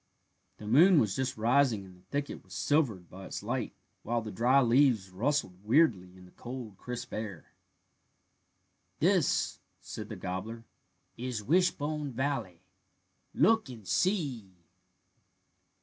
The 0.57 0.65
moon 0.65 0.97
was 0.99 1.15
just 1.15 1.37
rising 1.37 1.85
and 1.85 1.95
the 1.95 2.05
thicket 2.09 2.43
was 2.43 2.55
silvered 2.55 3.07
by 3.07 3.27
its 3.27 3.43
light, 3.43 3.75
while 4.01 4.19
the 4.23 4.31
dry 4.31 4.59
leaves 4.59 5.11
rustled 5.11 5.63
weirdly 5.63 6.17
in 6.17 6.25
the 6.25 6.31
cold 6.31 6.75
crisp 6.79 7.13
air. 7.13 7.53
"This," 8.97 9.59
said 9.79 10.09
the 10.09 10.15
gobbler, 10.15 10.63
"is 11.17 11.43
Wishbone 11.43 12.13
Valley. 12.13 12.63
Look 13.35 13.69
and 13.69 13.87
see." 13.87 14.55